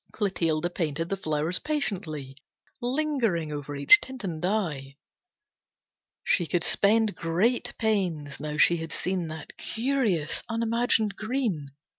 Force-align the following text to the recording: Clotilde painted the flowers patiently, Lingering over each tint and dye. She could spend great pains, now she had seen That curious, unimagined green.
Clotilde 0.11 0.73
painted 0.73 1.09
the 1.09 1.15
flowers 1.15 1.59
patiently, 1.59 2.35
Lingering 2.81 3.51
over 3.51 3.75
each 3.75 4.01
tint 4.01 4.23
and 4.23 4.41
dye. 4.41 4.95
She 6.23 6.47
could 6.47 6.63
spend 6.63 7.13
great 7.15 7.75
pains, 7.77 8.39
now 8.39 8.57
she 8.57 8.77
had 8.77 8.91
seen 8.91 9.27
That 9.27 9.55
curious, 9.57 10.41
unimagined 10.49 11.15
green. 11.15 11.73